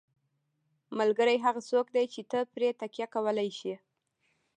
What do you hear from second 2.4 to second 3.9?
پرې تکیه کولی شې.